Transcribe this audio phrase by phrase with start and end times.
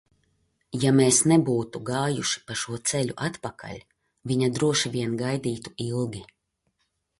[0.83, 3.77] Ja mēs nebūtu gājuši pa šo ceļu atpakaļ,
[4.33, 6.27] viņa droši vien gaidītu ilgi.